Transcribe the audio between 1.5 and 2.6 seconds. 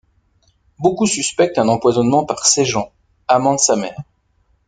un empoisonnement par